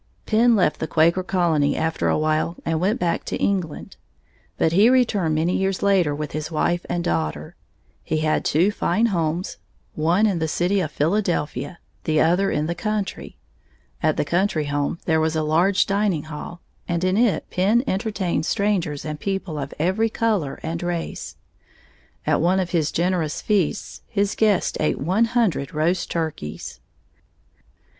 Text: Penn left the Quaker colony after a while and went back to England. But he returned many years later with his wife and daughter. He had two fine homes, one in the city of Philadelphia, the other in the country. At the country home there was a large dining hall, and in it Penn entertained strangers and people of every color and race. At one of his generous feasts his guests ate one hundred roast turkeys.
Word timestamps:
Penn 0.25 0.55
left 0.55 0.79
the 0.79 0.87
Quaker 0.87 1.21
colony 1.21 1.75
after 1.77 2.07
a 2.07 2.17
while 2.17 2.57
and 2.65 2.79
went 2.81 2.99
back 2.99 3.23
to 3.25 3.37
England. 3.37 3.97
But 4.57 4.71
he 4.71 4.89
returned 4.89 5.35
many 5.35 5.55
years 5.55 5.83
later 5.83 6.15
with 6.15 6.31
his 6.31 6.49
wife 6.49 6.83
and 6.89 7.03
daughter. 7.03 7.55
He 8.01 8.17
had 8.17 8.43
two 8.43 8.71
fine 8.71 9.05
homes, 9.05 9.57
one 9.93 10.25
in 10.25 10.39
the 10.39 10.47
city 10.47 10.79
of 10.79 10.91
Philadelphia, 10.91 11.77
the 12.05 12.19
other 12.19 12.49
in 12.49 12.65
the 12.65 12.73
country. 12.73 13.37
At 14.01 14.17
the 14.17 14.25
country 14.25 14.65
home 14.65 14.97
there 15.05 15.19
was 15.19 15.35
a 15.35 15.43
large 15.43 15.85
dining 15.85 16.23
hall, 16.23 16.61
and 16.87 17.03
in 17.03 17.15
it 17.15 17.47
Penn 17.51 17.83
entertained 17.85 18.47
strangers 18.47 19.05
and 19.05 19.19
people 19.19 19.59
of 19.59 19.71
every 19.77 20.09
color 20.09 20.59
and 20.63 20.81
race. 20.81 21.35
At 22.25 22.41
one 22.41 22.59
of 22.59 22.71
his 22.71 22.91
generous 22.91 23.39
feasts 23.39 24.01
his 24.07 24.33
guests 24.33 24.75
ate 24.79 24.97
one 24.99 25.25
hundred 25.25 25.75
roast 25.75 26.09
turkeys. 26.09 26.79